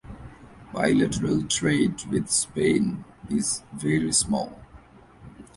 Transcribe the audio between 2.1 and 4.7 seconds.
Spain is very small.